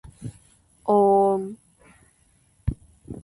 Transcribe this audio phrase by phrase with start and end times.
[0.83, 1.57] おーん